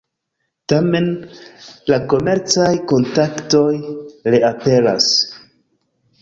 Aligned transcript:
Tamen, 0.71 1.09
la 1.93 1.99
komercaj 2.13 2.71
kontaktoj 2.93 3.63
reaperas. 4.37 5.13